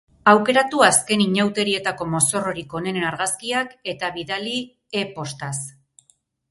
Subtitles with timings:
[0.29, 4.59] Aukeratu azken inauterietako mozorrorik onenen argazkiak eta bidali
[5.05, 5.57] e-postaz.